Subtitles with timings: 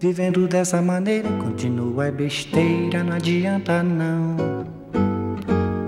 [0.00, 4.36] Vivendo dessa maneira, continua é besteira, não adianta não.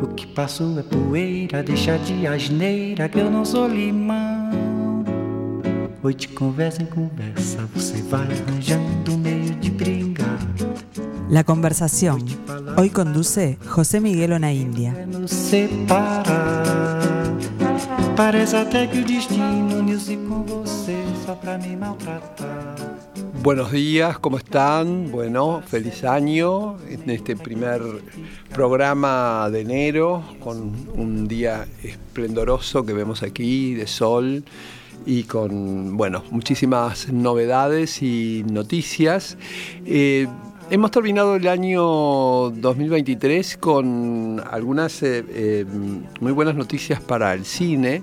[0.02, 4.50] O que passou é poeira, deixa de asneira que eu não sou limão.
[6.02, 10.40] Hoy de conversa en conversa, você vai arranjando meio de brincar.
[11.28, 12.24] La conversación.
[12.76, 15.06] Hoy conduce José Miguel Onaindia.
[15.06, 17.00] Nos separar.
[18.16, 22.49] Parece até que o destino uniu-se com você só pra me maltratar.
[23.42, 25.10] Buenos días, ¿cómo están?
[25.10, 27.80] Bueno, feliz año en este primer
[28.52, 30.58] programa de enero con
[30.92, 34.44] un día esplendoroso que vemos aquí de sol
[35.06, 39.38] y con, bueno, muchísimas novedades y noticias.
[39.86, 40.28] Eh,
[40.70, 45.64] hemos terminado el año 2023 con algunas eh, eh,
[46.20, 48.02] muy buenas noticias para el cine.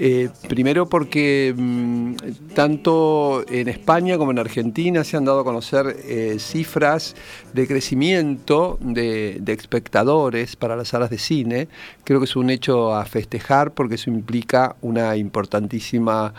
[0.00, 2.14] Eh, primero porque mm,
[2.54, 5.96] tanto en España como en Argentina se han dado a conocer
[6.38, 7.16] cifras
[7.52, 11.68] de crecimiento de, espectadores para las salas de cine.
[12.04, 16.32] Creo que es un hecho a festejar porque eso implica una importantísima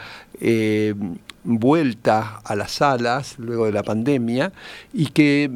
[1.43, 4.51] vuelta a las salas luego de la pandemia
[4.93, 5.49] y que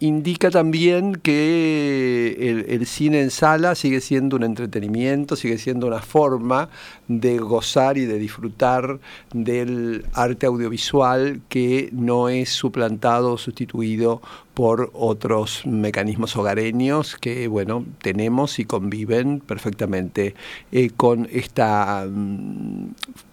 [0.00, 6.68] indica también que el, cine en sala sigue siendo un entretenimiento, sigue siendo una forma
[7.08, 9.00] de gozar y de disfrutar
[9.32, 14.20] del arte audiovisual que no es suplantado o sustituido
[14.54, 20.34] por otros mecanismos hogareños que bueno tenemos y conviven perfectamente
[20.70, 22.06] eh, con esta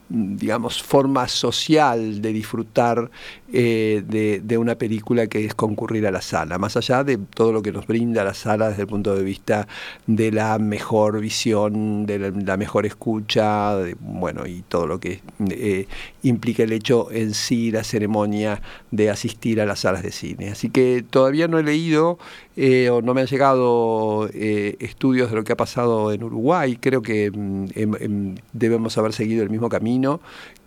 [0.10, 3.12] digamos, forma social de disfrutar
[3.54, 4.04] eh,
[4.44, 7.72] de, una película que es concurrir a la sala, más allá de todo lo que
[7.72, 9.68] nos brinda la sala desde el punto de vista
[10.08, 15.88] de la mejor visión, de la, mejor escucha, bueno, y todo lo que eh,
[16.24, 18.62] implica el hecho en sí, la ceremonia
[18.92, 20.50] de asistir a las salas de cine.
[20.50, 22.18] Así que todavía no he leído
[22.56, 26.78] eh, o no me han llegado eh, estudios de lo que ha pasado en Uruguay.
[26.80, 27.32] Creo que
[27.76, 30.20] eh, debemos haber seguido el mismo camino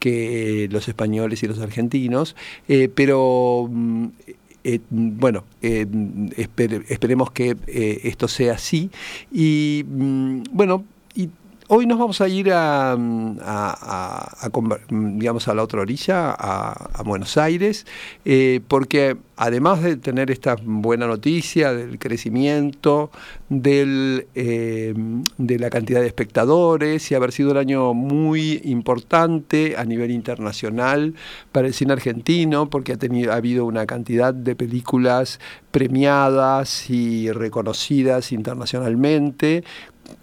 [0.03, 2.35] que los españoles y los argentinos,
[2.67, 3.71] eh, pero
[4.65, 5.87] eh, bueno, eh,
[6.37, 7.57] esper esperemos que
[8.03, 8.91] esto sea así.
[9.31, 11.29] Y mm, bueno, y
[11.75, 14.51] hoy nos vamos a ir a, a, a
[14.91, 17.87] digamos, a la otra orilla, a, Buenos Aires,
[18.27, 23.11] eh, porque además de tener esta buena noticia del crecimiento,
[23.49, 24.93] del, eh,
[25.39, 31.15] de la cantidad de espectadores y haber sido un año muy importante a nivel internacional
[31.53, 35.41] para el cine argentino, porque ha, tenido, ha habido una cantidad de películas
[35.71, 39.65] premiadas y reconocidas internacionalmente,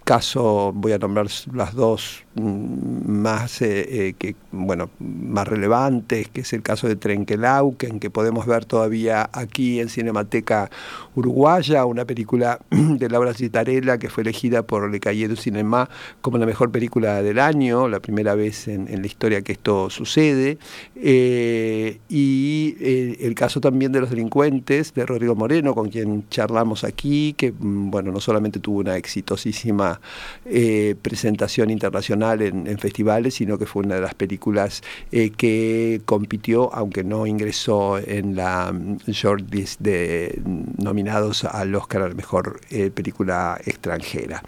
[0.09, 6.51] caso voy a nombrar las dos más eh, eh, que bueno más relevantes que es
[6.53, 10.71] el caso de Trenquelauquen que podemos ver todavía aquí en Cinemateca
[11.13, 15.87] Uruguaya una película de Laura Citarella que fue elegida por Le Cahiers du Cinema
[16.21, 20.57] como la mejor película del año la primera vez en, la historia que esto sucede.
[20.95, 22.75] Eh, y
[23.23, 28.11] el caso también de los delincuentes de Rodrigo Moreno con quien charlamos aquí que bueno
[28.11, 29.98] no solamente tuvo una exitosísima
[30.45, 36.73] eh, presentación internacional en, festivales, sino que fue una de las películas eh, que compitió,
[36.73, 38.73] aunque no ingresó en la
[39.07, 40.41] shortlist de
[40.77, 44.43] nominados al Oscar a la mejor eh, película extranjera.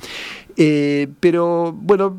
[0.56, 2.16] Pero bueno,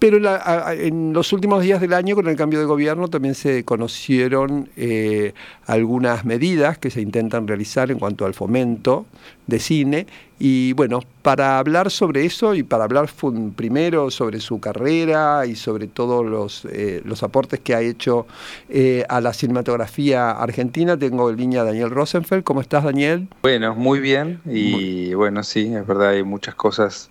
[0.00, 3.34] pero la, a, en los últimos días del año, con el cambio de gobierno, también
[3.34, 5.34] se conocieron eh,
[5.66, 9.04] algunas medidas que se intentan realizar en cuanto al fomento
[9.46, 10.06] de cine.
[10.38, 13.10] Y bueno, para hablar sobre eso y para hablar
[13.54, 18.26] primero sobre su carrera y sobre todos los, eh, los aportes que ha hecho
[18.70, 22.42] eh, a la cinematografía argentina, tengo en línea a Daniel Rosenfeld.
[22.42, 23.28] ¿Cómo estás, Daniel?
[23.42, 24.40] Bueno, muy bien.
[24.46, 25.14] Y muy...
[25.14, 27.10] bueno, sí, es verdad, hay muchas cosas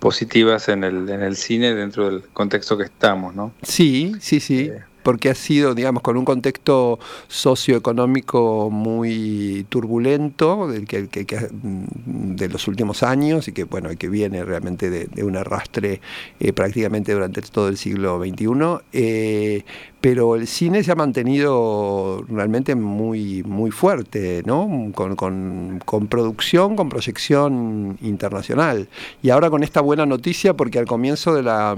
[0.00, 3.52] positivas en el, en el cine dentro del contexto que estamos, ¿no?
[3.62, 4.70] Sí, sí, sí.
[4.72, 11.48] Eh, porque ha sido, digamos, con un contexto socioeconómico muy turbulento del que, que, que,
[11.50, 16.00] de los últimos años y que, bueno, que viene realmente de, de un arrastre
[16.38, 18.46] eh, prácticamente durante todo el siglo XXI.
[18.92, 19.64] Eh,
[20.00, 24.90] pero el cine se ha mantenido realmente muy, muy fuerte, ¿no?
[24.94, 28.88] Con, con, con, producción, con proyección internacional.
[29.22, 31.76] Y ahora con esta buena noticia, porque al comienzo de la,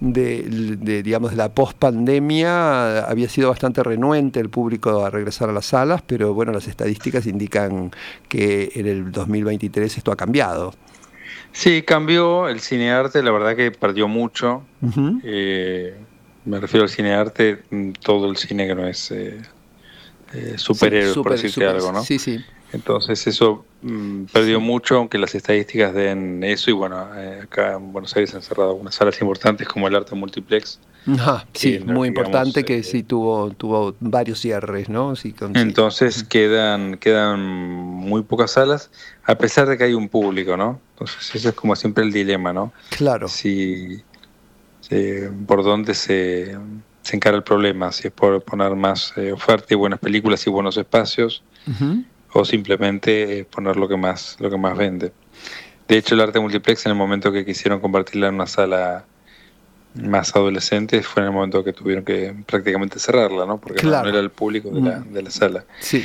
[0.00, 0.42] de,
[0.78, 5.66] de digamos, de la post-pandemia había sido bastante renuente el público a regresar a las
[5.66, 7.92] salas, pero bueno, las estadísticas indican
[8.28, 10.74] que en el 2023 esto ha cambiado.
[11.52, 14.62] Sí, cambió el cinearte, la verdad que perdió mucho.
[14.82, 15.20] Uh -huh.
[15.24, 15.96] eh,
[16.48, 17.62] me refiero al cine arte,
[18.02, 19.40] todo el cine que no es eh,
[20.32, 22.02] eh, superhéroes, por decirte algo, ¿no?
[22.02, 22.38] Sí, sí.
[22.72, 27.92] Entonces eso mm, perdió mucho, aunque las estadísticas den eso, y bueno, eh, acá en
[27.92, 30.78] Buenos Aires han cerrado algunas salas importantes como el Arte Multiplex.
[31.54, 35.16] sí, muy importante que sí tuvo, tuvo varios cierres, ¿no?
[35.16, 38.90] Sí, entonces quedan, quedan muy pocas salas,
[39.24, 40.80] a pesar de que hay un público, ¿no?
[40.92, 42.72] Entonces ese es como siempre el dilema, ¿no?
[42.90, 43.28] Claro.
[43.28, 44.02] Si,
[45.46, 46.56] por dónde se,
[47.02, 50.50] se encara el problema, si es por poner más eh, oferta y buenas películas y
[50.50, 51.42] buenos espacios,
[52.32, 55.12] o simplemente poner lo que más, lo que más vende.
[55.86, 59.06] De hecho, el arte multiplex en el momento que quisieron convertirla en una sala
[59.94, 63.58] más adolescente fue en el momento que tuvieron que prácticamente cerrarla, ¿no?
[63.58, 65.64] Porque no, era el público de la, de la sala.
[65.80, 66.04] Sí.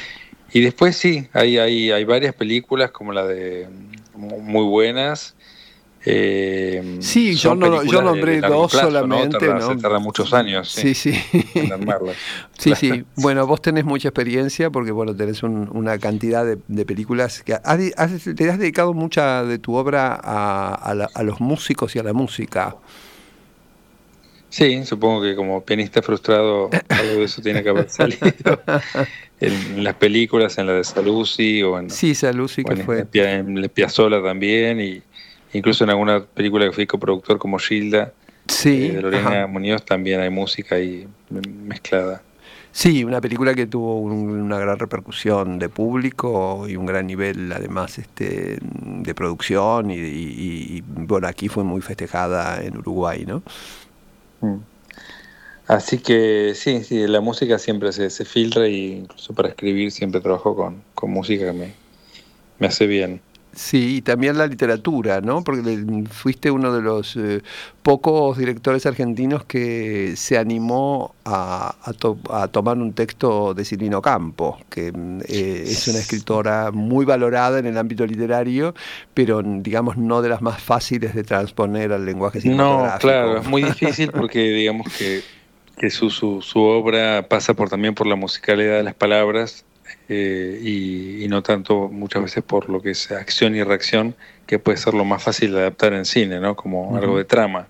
[0.53, 3.67] Y después sí, hay, hay, hay varias películas como la de
[4.15, 5.35] muy buenas
[6.05, 9.47] eh, sí, yo, no, yo nombré dos solamente.
[9.47, 9.69] ¿no?
[9.69, 11.13] Se tarda muchos años sí, sí.
[12.57, 13.05] sí, sí.
[13.15, 18.59] Bueno, vos tenés mucha experiencia porque bueno, tenés una cantidad de, películas que te has
[18.59, 20.73] dedicado mucha de tu obra a,
[21.13, 22.75] a, los músicos y a la música.
[24.49, 28.19] Sí, supongo que como pianista frustrado algo de eso tiene que haber salido
[29.39, 33.07] en las películas, en la de Saluzzi o en, sí, Saluzzi, que fue.
[33.13, 35.01] en, en Piazzolla también y
[35.53, 38.11] Incluso en alguna película que fui coproductor como Gilda,
[38.47, 42.21] sí, eh, de Lorena Muñoz, también hay música ahí mezclada.
[42.71, 47.99] Sí, una película que tuvo una gran repercusión de público y un gran nivel además
[47.99, 53.43] este, de producción y, bueno, aquí fue muy festejada en Uruguay, ¿no?
[54.41, 54.57] Mm.
[55.67, 60.19] Así que sí, sí, la música siempre se, se filtra y incluso para escribir siempre
[60.19, 61.73] trabajo con, con música que me,
[62.57, 63.21] me hace bien.
[63.55, 65.43] Sí, y también la literatura, ¿no?
[65.43, 67.43] Porque fuiste uno de los eh,
[67.83, 74.87] pocos directores argentinos que se animó a, a, tomar un texto de Silvino Campo, que
[75.27, 78.73] eh, es una escritora muy valorada en el ámbito literario,
[79.13, 82.93] pero digamos no de las más fáciles de transponer al lenguaje cinematográfico.
[82.93, 85.21] No, claro, es muy difícil porque digamos que,
[85.77, 89.63] que su, su, su obra pasa por también por la musicalidad de las palabras
[90.09, 94.77] eh, y, no tanto muchas veces por lo que es acción y reacción, que puede
[94.77, 96.55] ser lo más fácil de adaptar en cine, ¿no?
[96.55, 97.67] Como algo de trama.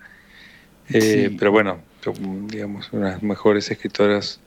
[0.90, 1.80] Eh, pero bueno,
[2.48, 4.42] digamos, unas mejores escritoras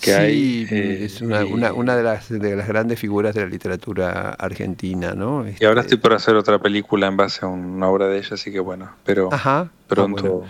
[0.00, 0.66] que hay.
[0.70, 5.46] Eh, es una, una, de, las, de las grandes figuras de la literatura argentina, ¿no?
[5.48, 8.34] Y ahora este estoy por hacer otra película en base a una obra de ella,
[8.34, 10.44] así que bueno, pero Ajá, pronto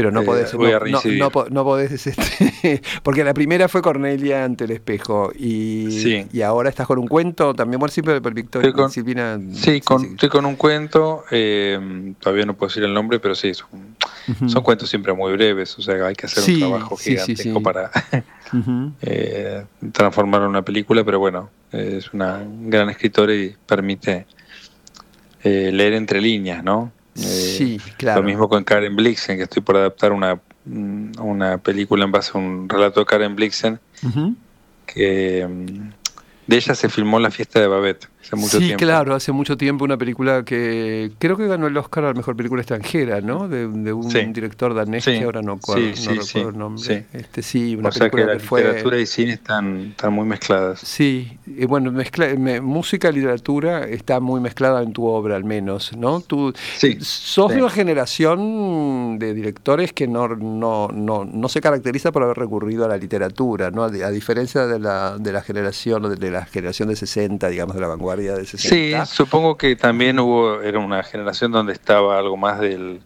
[0.00, 0.54] pero no podés,
[1.50, 6.86] no, podés este, porque la primera fue Cornelia ante el espejo y, y ahora estás
[6.86, 9.38] con un cuento también bueno siempre por Victoria con, Silvina.
[9.52, 13.52] Sí, con, estoy con un cuento eh, todavía no puedo decir el nombre pero sí
[13.52, 13.94] son,
[14.48, 17.90] son cuentos siempre muy breves o sea hay que hacer un trabajo gigantesco para
[19.02, 24.26] eh, transformarlo en una película pero bueno es una gran escritora y permite
[25.44, 26.90] eh, leer entre líneas no
[27.22, 28.20] sí, eh, claro.
[28.20, 32.38] Lo mismo con Karen Blixen, que estoy por adaptar una, una película en base a
[32.38, 33.78] un relato de Karen Blixen,
[34.86, 35.90] que mm,
[36.46, 40.44] de ella se filmó La fiesta de Babette sí, claro, hace mucho tiempo una película
[40.44, 43.48] que creo que ganó el Oscar a la mejor película extranjera, ¿no?
[43.48, 47.06] De, un director danés que ahora no, recuerdo el nombre.
[47.12, 50.80] Este, sí, una o sea que la literatura y cine están, están muy mezcladas.
[50.80, 52.28] Sí, y bueno, mezcla,
[52.62, 56.20] música y literatura está muy mezclada en tu obra al menos, ¿no?
[56.20, 56.52] Tú
[57.00, 62.36] sos de una generación de directores que no, no, no, no se caracteriza por haber
[62.36, 63.84] recurrido a la literatura, ¿no?
[63.84, 67.88] A, diferencia de la, de la generación, de la generación de 60, digamos, de la
[67.88, 68.09] vanguardia
[68.44, 73.00] Sí, supongo que también hubo, era una generación donde estaba algo más del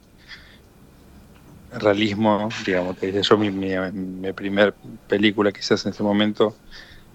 [1.78, 4.74] realismo, digamos, que yo mi, mi, primer
[5.08, 6.54] película quizás en ese momento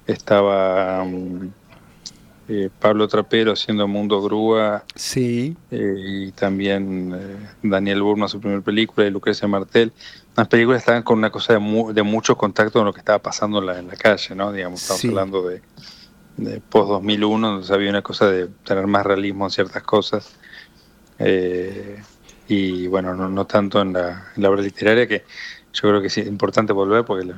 [0.06, 1.50] estaba um,
[2.48, 4.84] eh, Pablo Trapero haciendo Mundo Grúa.
[4.96, 5.56] Sí.
[5.72, 9.94] Eh, y también eh, Daniel Burma su primera película y Lucrecia Martel.
[10.36, 13.60] Las películas estaban con una cosa de, de mucho contacto con lo que estaba pasando
[13.60, 14.52] en la, en la calle, ¿no?
[14.52, 15.62] Digamos, estamos hablando de
[16.40, 20.36] de post-2001, donde había una cosa de tener más realismo en ciertas cosas.
[21.20, 22.02] Eh,
[22.48, 25.24] y bueno, no, tanto en la, obra literaria, que
[25.74, 27.32] yo creo que es importante volver porque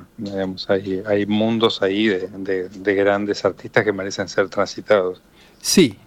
[0.70, 5.22] hay, hay mundos ahí de, grandes artistas que merecen ser transitados.
[5.60, 6.00] Sí,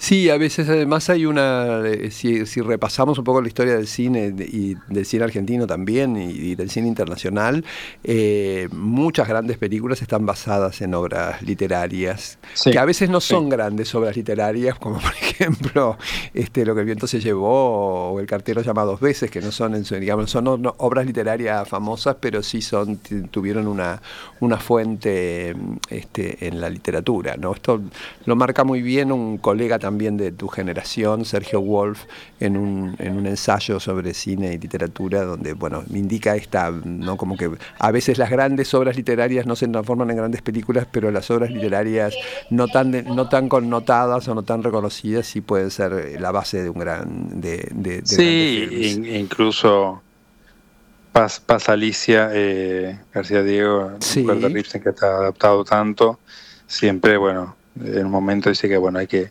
[0.00, 4.34] Sí, a veces además hay una, eh, si, repasamos un poco la historia del cine
[4.38, 7.66] y del cine argentino también y, del cine internacional,
[8.02, 13.94] eh, muchas grandes películas están basadas en obras literarias, que a veces no son grandes
[13.94, 15.98] obras literarias, como por ejemplo
[16.32, 19.52] este, Lo que el viento se llevó o El cartero llamado dos veces, que no
[19.52, 20.46] son, en digamos, son
[20.78, 24.00] obras literarias famosas, pero sí son tuvieron una,
[24.40, 25.54] una fuente
[25.90, 27.36] este, en la literatura.
[27.36, 27.52] ¿no?
[27.52, 27.82] Esto
[28.24, 32.04] lo marca muy bien un colega también también de tu generación, Sergio Wolf,
[32.38, 37.16] en un, en un ensayo sobre cine y literatura, donde bueno, me indica esta, ¿no?
[37.16, 41.10] como que a veces las grandes obras literarias no se transforman en grandes películas, pero
[41.10, 42.14] las obras literarias
[42.50, 46.70] no tan, no tan connotadas o no tan reconocidas sí pueden ser la base de
[46.70, 47.40] un gran...
[47.40, 50.02] De, de, sí, incluso...
[51.10, 54.24] Paz, Paz Alicia, eh, García Diego, sí.
[54.24, 56.20] que está adaptado tanto,
[56.68, 59.30] siempre, bueno, en un momento dice que bueno hay que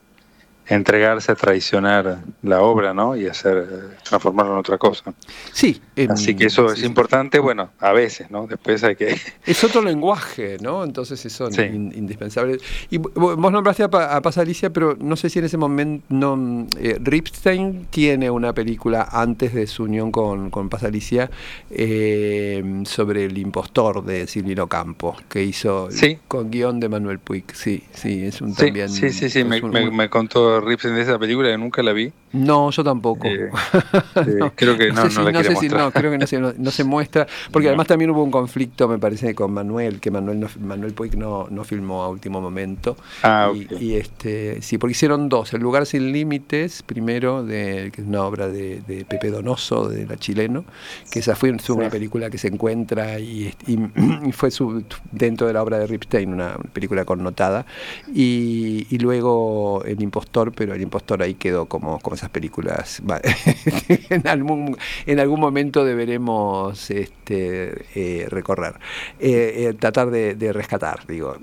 [0.70, 3.16] entregarse a traicionar la obra, ¿no?
[3.16, 5.14] Y hacer transformarlo en otra cosa.
[5.52, 5.82] Sí.
[6.08, 8.46] Así que eso es importante, bueno, a veces, ¿no?
[8.46, 9.18] Después hay que...
[9.46, 10.84] Es otro lenguaje, ¿no?
[10.84, 12.60] Entonces eso es indispensable.
[12.90, 16.06] Y vos nombraste a, Paz Alicia, pero no sé si en ese momento...
[16.10, 21.32] No, eh, Ripstein tiene una película antes de su unión con, con Paz Alicia
[21.72, 25.90] eh, sobre el impostor de Silvino Campo, que hizo
[26.28, 27.46] con guion de Manuel Puig.
[27.54, 28.90] Sí, sí, es un también...
[28.90, 32.12] Sí, sí, sí, me, me contó Ripstein de esa película que nunca la vi.
[32.32, 33.28] No, yo tampoco.
[33.28, 33.50] Eh,
[34.56, 37.70] creo que no, no, la sé no, creo que no se, no, se muestra, porque
[37.70, 41.64] además también hubo un conflicto, me parece, con Manuel, que Manuel Manuel Puig no, no
[41.64, 42.98] filmó a último momento.
[43.24, 48.08] Ah, y, este, sí, porque hicieron dos, El lugar sin límites, primero, de, que es
[48.08, 50.66] una obra de, de Pepe Donoso, de la chileno,
[51.10, 55.64] que esa fue, una película que se encuentra y, y, fue su, dentro de la
[55.64, 57.66] obra de Ripstein, una película connotada,
[58.14, 63.02] y, y luego El impostor, pero El impostor ahí quedó como, como esas películas.
[64.10, 68.76] en, algún, en algún momento deberemos este, eh, recorrer,
[69.20, 71.38] eh, eh, tratar de, rescatar, digo.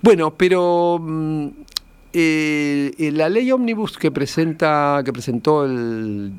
[0.00, 1.48] bueno, pero mm,
[2.14, 6.32] la ley ómnibus que presenta que presentó el,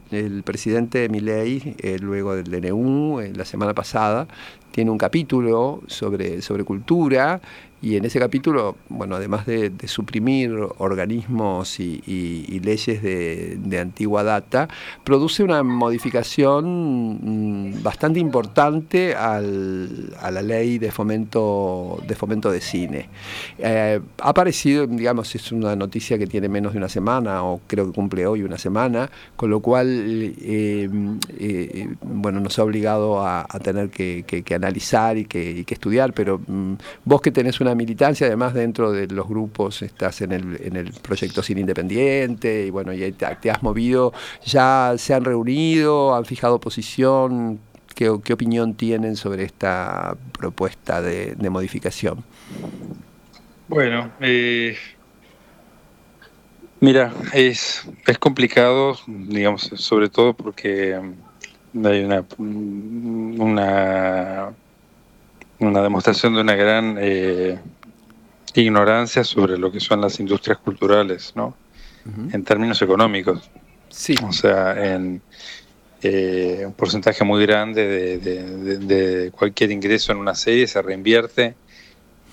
[0.44, 4.28] presidente Milei luego del DNU la semana pasada
[4.72, 7.40] tiene un capítulo sobre, sobre cultura
[7.84, 14.70] y en ese capítulo, bueno, además de, suprimir organismos y, leyes de, antigua data,
[15.04, 22.62] produce una modificación mm, bastante importante al, a la ley de fomento de fomento de
[22.62, 23.10] cine.
[23.58, 27.88] Eh, ha aparecido, digamos, es una noticia que tiene menos de una semana, o creo
[27.88, 30.90] que cumple hoy una semana, con lo cual, eh,
[31.38, 36.74] eh, bueno, nos ha obligado a, tener que, analizar y que, estudiar, pero mm,
[37.04, 40.94] vos que tenés una militancia, además dentro de los grupos estás en el, en el
[40.94, 44.14] proyecto Cine Independiente y bueno, y te, has movido,
[44.46, 47.60] ya se han reunido, han fijado posición,
[47.96, 52.24] ¿qué, opinión tienen sobre esta propuesta de, modificación?
[53.68, 54.76] Bueno, eh,
[56.80, 61.00] mira, es, es complicado, digamos, sobre todo porque
[61.84, 64.54] hay una, una
[65.68, 67.60] una demostración de una gran eh,
[68.54, 71.56] ignorancia sobre lo que son las industrias culturales, ¿no?
[72.34, 73.50] En términos económicos.
[73.90, 74.16] Sí.
[74.28, 75.22] O sea, en
[76.02, 81.56] eh, un porcentaje muy grande de, cualquier ingreso en una serie se reinvierte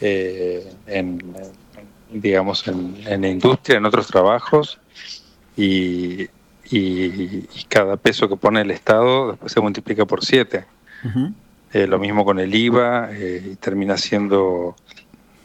[0.00, 1.22] eh, en,
[2.10, 4.80] digamos, en, la industria, en otros trabajos,
[5.56, 6.28] y,
[7.68, 10.64] cada peso que pone el Estado después se multiplica por siete.
[11.72, 14.74] Eh, lo mismo con el IVA, eh, y termina siendo,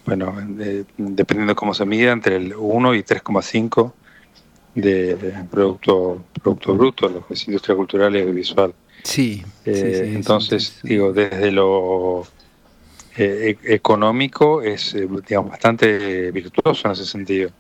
[0.06, 0.36] bueno,
[0.98, 3.94] dependiendo de cómo se mida, entre el 1 y 3,5
[4.74, 8.74] de, producto, producto bruto, lo que es industria cultural y audiovisual.
[9.04, 9.46] Sí.
[9.66, 12.26] Eh, entonces, digo, desde lo
[13.16, 14.96] e, económico es,
[15.28, 17.52] digamos, bastante virtuoso en ese sentido.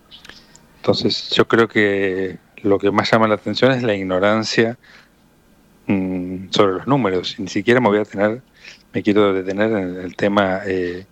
[0.77, 4.77] Entonces, yo creo que lo que más llama la atención es la ignorancia
[5.85, 6.24] mm,
[6.55, 7.35] sobre los números.
[7.37, 8.41] Ni siquiera me voy a tener
[8.95, 11.05] me quiero detener en el tema eh,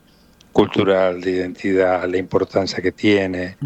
[0.54, 3.58] cultural, de identidad, la importancia que tiene,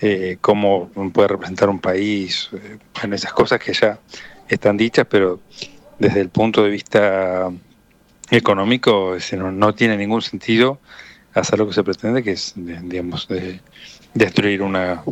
[0.00, 3.98] eh, cómo puede representar un país, eh, en esas cosas que ya
[4.46, 5.40] están dichas, pero
[5.98, 7.50] desde el punto de vista
[8.30, 10.78] económico no, tiene ningún sentido
[11.32, 13.26] hacer lo que se pretende, que es, digamos,
[14.12, 15.02] destruir una,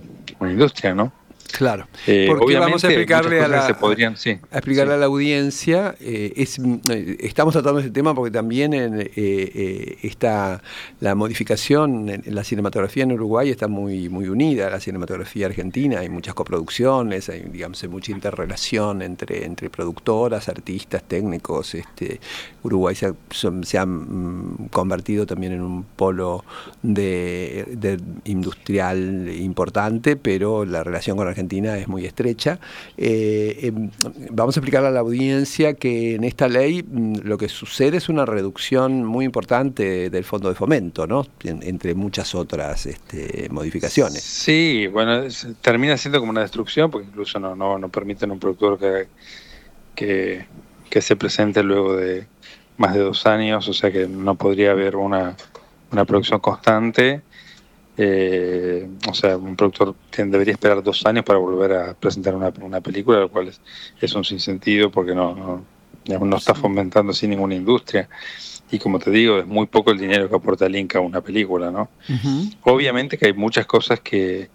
[0.41, 1.11] una industria, ¿no?
[1.53, 1.87] Claro.
[2.07, 4.97] Eh, Porque vamos a explicarle, a la, podrían, sí, a explicarle sí.
[4.97, 5.95] a la audiencia.
[6.01, 6.59] eh, es,
[6.91, 10.63] eh, estamos tratando ese tema porque también en, eh, está
[11.01, 15.47] la modificación en, en la cinematografía en Uruguay está muy muy unida a la cinematografía
[15.47, 16.01] argentina.
[16.01, 21.75] Hay muchas coproducciones, hay digamos hay mucha interrelación entre entre productoras, artistas, técnicos.
[21.75, 22.21] Este,
[22.63, 26.45] Uruguay se ha, son- se ha mm, convertido también en un polo
[26.83, 32.59] de, de industrial importante, pero la relación con Argentina es muy estrecha.
[32.97, 33.91] Eh, em,
[34.31, 38.09] vamos a explicarle a la audiencia que en esta ley mm, lo que sucede es
[38.09, 41.27] una reducción muy importante del fondo de fomento, ¿no?
[41.45, 44.23] En- entre muchas otras este, modificaciones.
[44.23, 45.25] Sí, bueno,
[45.61, 49.09] termina siendo como una destrucción porque incluso no, no, no permiten a un productor que,
[49.95, 50.47] que,
[50.89, 52.27] que se presente luego de
[52.79, 55.37] más de dos años, o sea que no podría haber una,
[55.93, 57.21] una producción constante.
[57.99, 62.53] Eh, o sea, un productor tiene- debería esperar dos años para volver a presentar una,
[62.61, 63.61] una película, lo cual es,
[64.01, 65.65] es un sinsentido porque no, no,
[66.05, 68.09] digamos, no está fomentando así ninguna industria.
[68.71, 71.21] Y como te digo, es muy poco el dinero que aporta el Inca a una
[71.21, 71.89] película, ¿no?
[72.65, 74.49] Obviamente que hay muchas cosas que,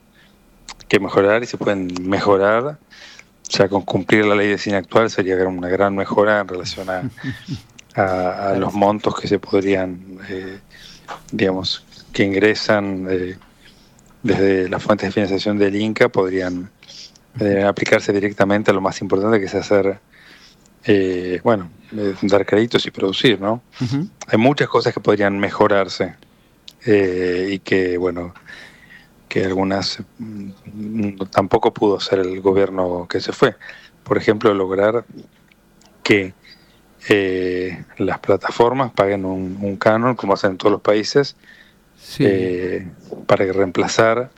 [0.88, 2.64] que mejorar y se pueden mejorar.
[2.64, 6.90] O sea, con cumplir la ley de cine actual sería una gran mejora en relación
[6.90, 7.10] a,
[7.96, 10.60] a- a los montos que se podrían, eh,
[11.32, 13.38] digamos, que ingresan eh,
[14.24, 16.70] desde las fuentes de financiación del Inca, podrían
[17.40, 20.00] eh, aplicarse directamente a lo más importante que es hacer,
[20.86, 23.62] eh, bueno, eh, dar créditos y producir, ¿no?
[24.28, 26.16] Hay muchas cosas que podrían mejorarse
[26.86, 28.34] y que, bueno,
[29.30, 33.56] que algunas mm, tampoco pudo hacer el gobierno que se fue.
[34.04, 35.06] Por ejemplo, lograr
[36.04, 36.34] que
[37.08, 41.38] eh, las plataformas paguen un, un canon, como hacen en todos los países,
[42.02, 42.24] Sí.
[42.28, 42.88] eh,
[43.28, 44.32] para reemplazar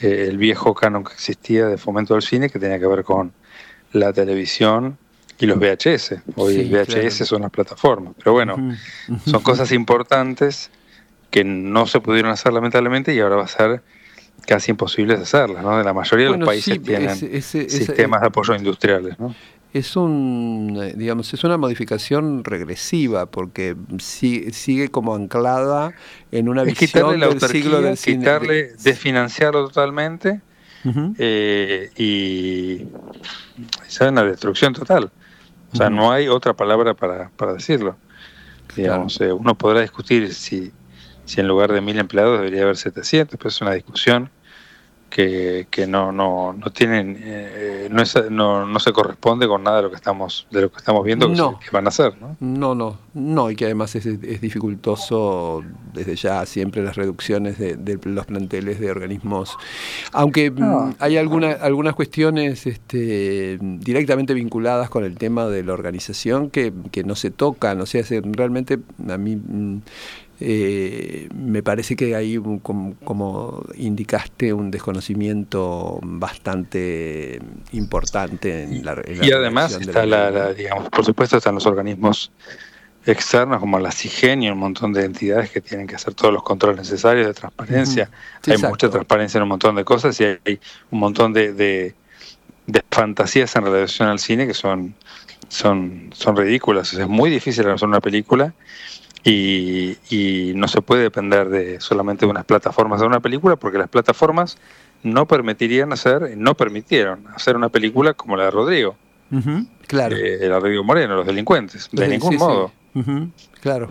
[0.00, 3.32] eh, el viejo canon que existía de fomento del cine, que tenía que ver con
[3.92, 4.98] la televisión
[5.38, 6.16] y los VHS.
[6.36, 7.26] Hoy Sí, VHS claro.
[7.26, 8.14] son las plataformas.
[8.18, 8.56] Pero bueno,
[9.26, 10.70] son cosas importantes
[11.30, 13.82] que no se pudieron hacer lamentablemente y ahora va a ser
[14.46, 15.62] casi imposible hacerlas.
[15.62, 15.82] ¿no?
[15.82, 19.18] La mayoría de Bueno, los países sí, tienen ese- ese- ese- sistemas de apoyo industriales.
[19.18, 19.34] ¿no?
[19.72, 25.94] Es un, eh, digamos, es una modificación regresiva porque sigue, sigue como anclada
[26.30, 28.18] en una Es visión la del siglo del cine.
[28.18, 30.40] quitarle, de- desfinanciarlo totalmente
[31.18, 32.82] eh, y
[33.86, 35.10] esa es una destrucción total.
[35.72, 37.96] O sea, no hay otra palabra para, para decirlo.
[38.76, 40.70] Digamos, eh, uno podrá discutir si,
[41.24, 44.28] si en lugar de mil empleados debería haber 700, pero es una discusión
[45.14, 49.76] que, que no, no, no tienen, eh, no, es- no, no se corresponde con nada
[49.78, 51.58] de lo que estamos, de lo que estamos viendo que, No.
[51.60, 52.36] se- que van a hacer, ¿no?
[52.40, 57.76] No, no, no, y que además es, es dificultoso desde ya siempre las reducciones de,
[57.76, 59.56] de los planteles de organismos,
[60.12, 60.94] aunque mm, No.
[60.98, 67.04] hay alguna, algunas cuestiones este, directamente vinculadas con el tema de la organización que, que
[67.04, 69.78] no se tocan, o sea, se- realmente a mí mm,
[70.44, 77.40] eh, me parece que hay, un- como, como indicaste, un desconocimiento bastante
[77.72, 82.32] importante en la, en la Y además está la digamos, por supuesto están los organismos
[83.04, 86.42] externos como la CIGEN y un montón de entidades que tienen que hacer todos los
[86.42, 88.10] controles necesarios de transparencia.
[88.46, 88.68] Hay exacto.
[88.68, 91.94] mucha transparencia en un montón de cosas y hay un montón de, de,
[92.66, 94.94] de fantasías en relación al cine que son,
[95.48, 96.92] son, son ridículas.
[96.92, 98.54] O sea, es muy difícil hacer una película
[99.24, 103.78] y, y no se puede depender de solamente de unas plataformas de una película porque
[103.78, 104.58] las plataformas
[105.02, 108.96] no permitirían hacer, no permitieron hacer una película como la de Rodrigo,
[109.30, 110.16] Ujú, Claro.
[110.16, 112.44] eh, la de Rodrigo Moreno, los delincuentes, de Sí, ningún sí, sí.
[112.44, 112.72] modo.
[113.60, 113.88] Claro.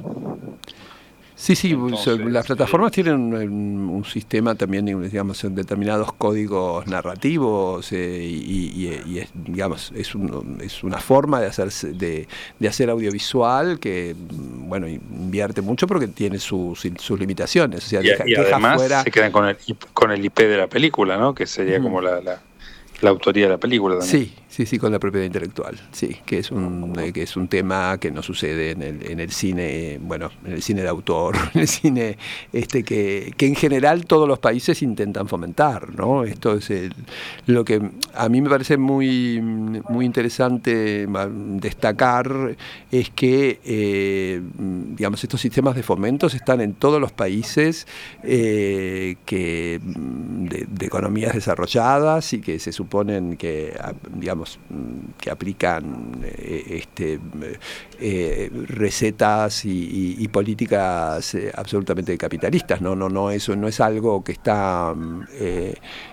[1.41, 7.91] Sí, sí, Entonces, las plataformas tienen un, un sistema también, digamos, en determinados códigos narrativos
[7.93, 12.27] eh, y, y- y es, digamos, es, un- es una forma de, hacerse, de,
[12.59, 17.85] de hacer audiovisual que, bueno, invierte mucho porque tiene sus, sus limitaciones.
[17.85, 19.57] O sea, Y, deja, y además fuera- se quedan con el,
[19.93, 21.33] con el IP de la película, ¿no?
[21.33, 22.39] Que sería como la, la,
[23.01, 24.25] la autoría de la película también.
[24.25, 27.47] Sí, sí, sí, con la propiedad intelectual, sí, que es un eh, que es un
[27.47, 31.35] tema que no sucede en el, en el cine, bueno, en el cine de autor,
[31.53, 32.17] en el cine
[32.51, 36.25] este que, que en general todos los países intentan fomentar, ¿no?
[36.25, 36.93] Esto es el-
[37.45, 37.81] lo que
[38.13, 42.55] a mí me parece muy muy interesante ma- destacar
[42.91, 44.41] es que eh,
[44.97, 47.87] digamos estos sistemas de fomentos están en todos los países
[48.23, 53.73] eh, que mm, de, de economías desarrolladas y que se suponen que
[54.15, 57.19] digamos digamos, mm, que aplican este,
[58.67, 62.81] recetas y, políticas absolutamente capitalistas.
[62.81, 65.23] No, no, no, eso no es algo que está mm,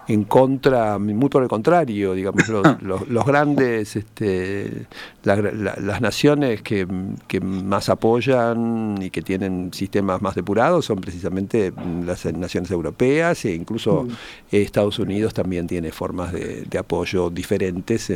[0.09, 4.87] en contra, muy por el contrario, digamos, los, grandes, este,
[5.23, 6.87] las naciones que,
[7.27, 11.73] que más apoyan y que tienen sistemas más depurados son precisamente
[12.05, 14.09] las naciones europeas e incluso mm.
[14.51, 18.11] Estados Unidos también tiene formas de, apoyo diferentes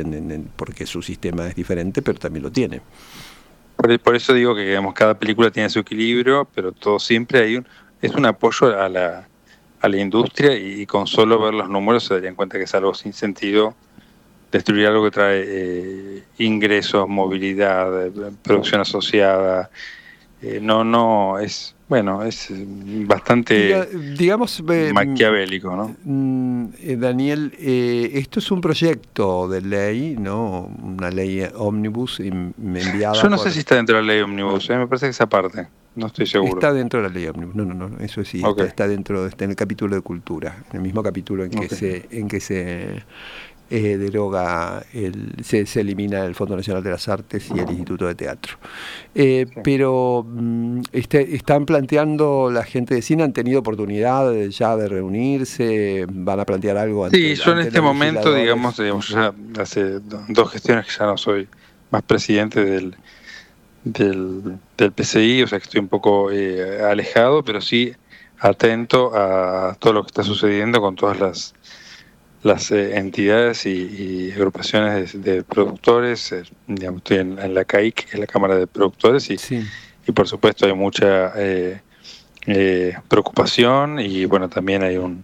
[0.55, 2.81] porque su sistema es diferente, pero también lo tiene.
[3.75, 7.67] Por, eso digo que digamos, cada película tiene su equilibrio, pero todo siempre hay un,
[8.01, 9.27] es un apoyo a la,
[9.81, 12.93] a la industria y, con solo ver los números se darían cuenta que es algo
[12.93, 13.75] sin sentido
[14.53, 18.11] destruir algo que trae eh, ingresos, movilidad, eh,
[18.43, 19.71] producción asociada.
[20.43, 22.51] Eh, no, no, es bueno, es
[23.05, 23.85] bastante
[24.17, 25.95] digamos maquiavélico, ¿no?
[26.03, 30.71] Mm, Daniel, esto es un proyecto de ley, ¿no?
[30.81, 33.21] Una ley ómnibus enviada.
[33.21, 35.67] Yo no sé si está dentro de la ley ómnibus, me parece que esa parte.
[35.95, 36.55] No estoy seguro.
[36.55, 37.55] Está dentro de la ley ómnibus.
[37.55, 37.99] No, no, no.
[37.99, 38.41] Eso sí.
[38.57, 42.07] Está, dentro, está en el capítulo de cultura, en el mismo capítulo en que se,
[42.09, 43.03] en que se
[43.75, 48.13] eh, deroga, el, se, elimina el Fondo Nacional de las Artes y el Instituto de
[48.13, 48.57] Teatro.
[49.15, 54.87] Eh, pero mm, este, están planteando, la gente de cine han tenido oportunidad ya de
[54.87, 57.09] reunirse, van a plantear algo.
[57.09, 61.47] sí, yo en este momento, digamos, digamos, ya hace dos gestiones que ya no soy
[61.89, 62.95] más presidente del,
[63.83, 67.91] del, del PCI, o sea que estoy un poco eh, alejado, pero sí
[68.37, 71.55] atento a todo lo que está sucediendo con todas las
[72.43, 78.27] las eh, entidades y, agrupaciones de, productores, eh, digamos, estoy en, la CAIC, en la
[78.27, 79.37] Cámara de Productores, y,
[80.05, 81.79] y por supuesto hay mucha eh,
[83.07, 85.23] preocupación y bueno, también hay un,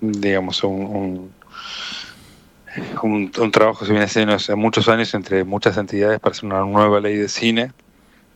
[0.00, 1.32] digamos, un,
[3.02, 6.44] un, un, trabajo que se viene haciendo hace muchos años entre muchas entidades para hacer
[6.44, 7.72] una nueva ley de cine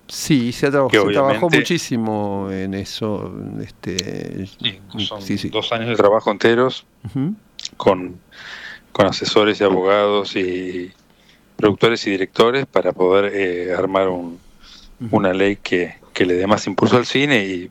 [0.09, 3.31] Sí, se, trabajó muchísimo en eso.
[3.61, 6.87] Este, sí, dos años de trabajo enteros
[7.77, 8.19] con,
[8.95, 10.91] asesores y abogados y
[11.57, 14.41] productores y directores para poder eh, armar un,
[15.11, 17.71] una ley que, le dé más impulso al cine y,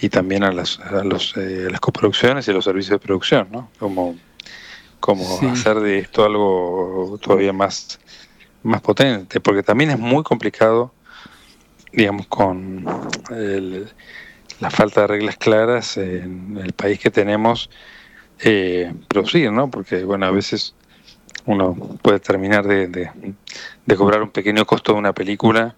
[0.00, 3.48] y también a las, a, los, eh, las coproducciones y a los servicios de producción,
[3.50, 3.68] ¿no?
[3.80, 4.16] Como,
[5.00, 7.98] como hacer de esto algo todavía más,
[8.62, 10.92] más potente, porque también es muy complicado
[11.92, 12.84] digamos, con
[14.60, 17.70] la falta de reglas claras en el país que tenemos,
[18.40, 19.70] eh, producir, ¿no?
[19.70, 20.74] Porque, bueno, a veces
[21.46, 25.76] uno puede terminar de, de, cobrar un pequeño costo de una película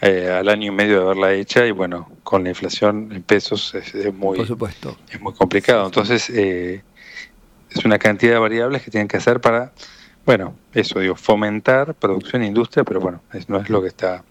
[0.00, 3.74] eh, al año y medio de haberla hecha y, bueno, con la inflación en pesos
[3.74, 4.96] es, muy, Por supuesto.
[5.10, 5.86] es muy complicado.
[5.86, 6.82] Entonces, eh,
[7.70, 9.72] es una cantidad de variables que tienen que hacer para,
[10.26, 14.24] bueno, eso, digo, fomentar producción e industria, pero bueno, no es lo que está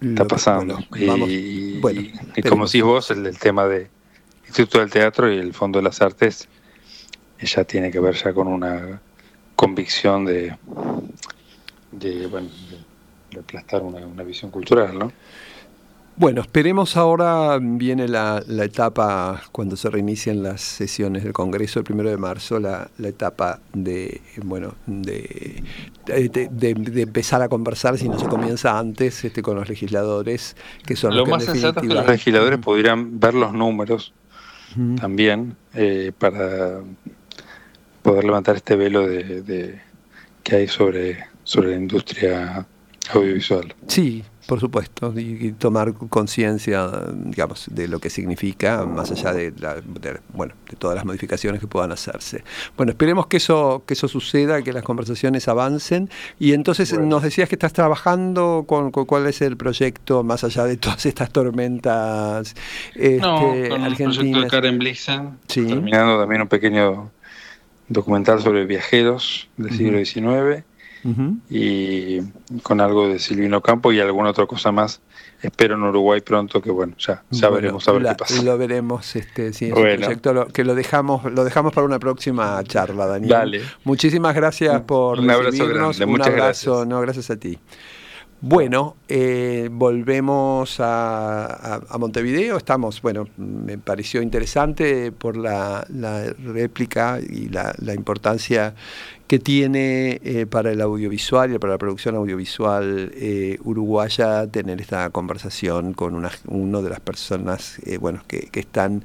[0.00, 0.78] está pasando.
[0.96, 1.80] y,
[2.48, 3.88] como decís vos, el, tema de
[4.46, 6.48] Instituto del Teatro y el Fondo de las Artes
[7.40, 9.00] ya tiene que ver ya con una
[9.54, 10.56] convicción de,
[11.92, 12.48] de bueno,
[13.30, 15.12] de, aplastar una, una visión cultural, ¿no?
[16.18, 22.08] Bueno, esperemos ahora, viene la, etapa, cuando se reinicien las sesiones del Congreso el primero
[22.08, 25.62] de marzo, la, etapa de, bueno, de,
[26.06, 31.10] de, empezar a conversar, si no se comienza antes, este, con los legisladores, que son
[31.14, 34.14] Lo los más sensato es que los legisladores pudieran ver los números
[34.98, 36.80] también eh, para
[38.02, 39.80] poder levantar este velo de,
[40.42, 42.66] que hay sobre, sobre la industria
[43.12, 43.74] audiovisual.
[43.86, 49.52] Sí, por supuesto, y, tomar conciencia, digamos, de lo que significa, más allá de,
[50.32, 52.44] bueno, de todas las modificaciones que puedan hacerse.
[52.76, 56.08] Bueno, esperemos que eso, que eso suceda, que las conversaciones avancen.
[56.38, 60.76] Y entonces nos decías que estás trabajando con, cuál es el proyecto, más allá de
[60.76, 62.54] todas estas tormentas
[62.94, 67.10] este, no, con el proyecto de Karen Blixen, terminando también un pequeño
[67.88, 70.64] documental sobre viajeros del siglo XIX
[71.48, 72.20] y
[72.62, 75.00] con algo de Silvino Campo y alguna otra cosa más.
[75.42, 78.42] Espero en Uruguay pronto que bueno, ya, ya veremos a ver qué pasa.
[78.42, 83.62] Lo veremos, este, sí, proyecto que lo dejamos, lo dejamos para una próxima charla, Daniel.
[83.84, 87.58] Muchísimas gracias por un abrazo grande, un abrazo, no, gracias a ti.
[88.40, 92.58] Bueno, eh, volvemos a, Montevideo.
[92.58, 95.86] Estamos, bueno, me pareció interesante por la,
[96.44, 98.74] réplica y la, la importancia
[99.26, 105.10] que tiene eh, para el audiovisual y para la producción audiovisual eh, uruguaya tener esta
[105.10, 109.02] conversación con una, una de las personas eh, bueno, que, están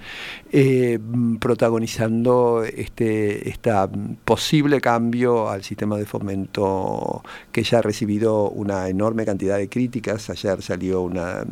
[1.39, 3.89] protagonizando este esta
[4.23, 10.29] posible cambio al sistema de fomento que ya ha recibido una enorme cantidad de críticas.
[10.29, 11.45] Ayer salió una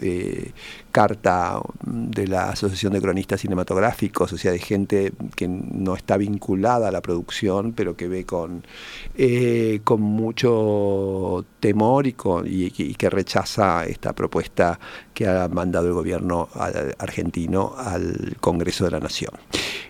[0.00, 0.52] eh,
[0.96, 6.88] carta de la Asociación de Cronistas Cinematográficos, o sea, de gente que no está vinculada
[6.88, 8.64] a la producción, pero que ve con,
[9.14, 12.14] eh, con mucho temor y,
[12.46, 14.80] y, que rechaza esta propuesta
[15.12, 16.48] que ha mandado el gobierno
[16.98, 19.32] argentino al Congreso de la Nación.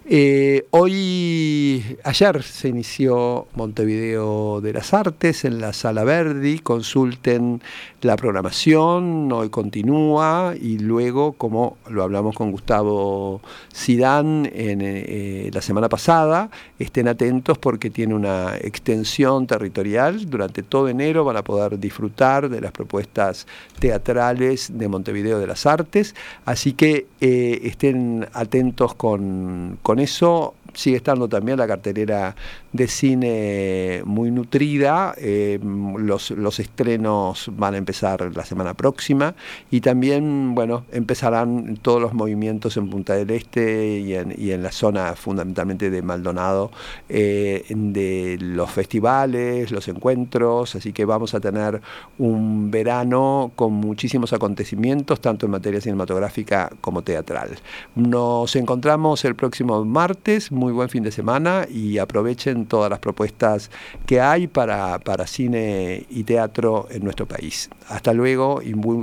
[0.08, 7.60] Eh, hoy, ayer se inició Montevideo de las Artes en la Sala Verdi, consulten
[8.02, 10.95] la programación, hoy continúa y luego,
[11.36, 13.40] como lo hablamos con Gustavo
[13.72, 20.88] Sidán en eh, la semana pasada, estén atentos porque tiene una extensión territorial, durante todo
[20.88, 23.46] enero van a poder disfrutar de las propuestas
[23.78, 31.28] teatrales de Montevideo de las Artes, así que eh, estén atentos con eso sigue estando
[31.28, 32.36] también la cartelera
[32.72, 35.14] de cine muy nutrida.
[35.18, 39.34] Eh, los, los, estrenos van a empezar la semana próxima
[39.70, 44.62] y también, bueno, empezarán todos los movimientos en Punta del Este y en, y en
[44.62, 46.70] la zona fundamentalmente de Maldonado
[47.08, 51.80] eh, de los festivales, los encuentros, así que vamos a tener
[52.18, 57.50] un verano con muchísimos acontecimientos, tanto en materia cinematográfica como teatral.
[57.94, 63.70] Nos encontramos el próximo martes, muy buen fin de semana y aprovechen todas las propuestas
[64.06, 67.70] que hay para, para cine y teatro en nuestro país.
[67.88, 68.96] Hasta luego y muy,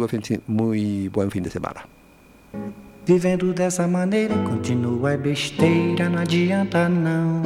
[0.48, 1.86] muy buen fin de semana.
[3.06, 7.42] Vivendo dessa maneira, continua é besteira, não adianta não.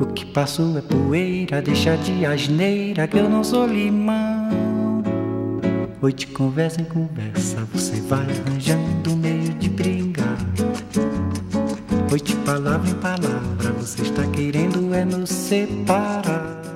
[0.00, 4.48] O que passou é poeira, deixa de asneira, que eu não sou limão.
[6.16, 10.38] De conversa em conversa, você vai arranjando meio de brigar.
[12.10, 16.67] Oi, de palavra em palavra, você está querendo é nos separar.